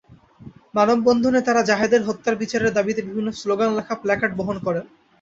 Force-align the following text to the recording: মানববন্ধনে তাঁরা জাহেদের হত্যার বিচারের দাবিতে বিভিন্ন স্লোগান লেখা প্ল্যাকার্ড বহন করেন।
মানববন্ধনে 0.73 1.39
তাঁরা 1.41 1.61
জাহেদের 1.63 2.01
হত্যার 2.03 2.35
বিচারের 2.35 2.71
দাবিতে 2.73 3.01
বিভিন্ন 3.01 3.29
স্লোগান 3.33 3.69
লেখা 3.77 3.95
প্ল্যাকার্ড 3.95 4.33
বহন 4.39 4.57
করেন। 4.59 4.85